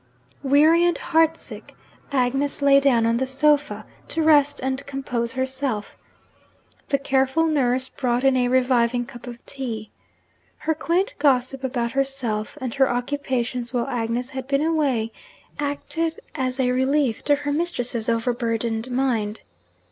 Weary 0.41 0.83
and 0.83 0.97
heartsick, 0.97 1.75
Agnes 2.11 2.63
lay 2.63 2.79
down 2.79 3.05
on 3.05 3.17
the 3.17 3.27
sofa, 3.27 3.85
to 4.07 4.23
rest 4.23 4.59
and 4.59 4.83
compose 4.87 5.33
herself. 5.33 5.95
The 6.89 6.97
careful 6.97 7.45
nurse 7.45 7.87
brought 7.87 8.23
in 8.23 8.35
a 8.35 8.47
reviving 8.47 9.05
cup 9.05 9.27
of 9.27 9.45
tea. 9.45 9.91
Her 10.57 10.73
quaint 10.73 11.13
gossip 11.19 11.63
about 11.63 11.91
herself 11.91 12.57
and 12.59 12.73
her 12.73 12.89
occupations 12.89 13.75
while 13.75 13.85
Agnes 13.85 14.31
had 14.31 14.47
been 14.47 14.63
away, 14.63 15.11
acted 15.59 16.19
as 16.33 16.59
a 16.59 16.71
relief 16.71 17.23
to 17.25 17.35
her 17.35 17.51
mistress's 17.51 18.09
overburdened 18.09 18.89
mind. 18.89 19.41